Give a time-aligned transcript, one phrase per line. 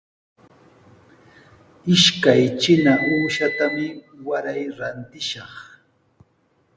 [1.95, 3.87] Ishkay trina uushatami
[4.27, 5.53] waray rantishaq.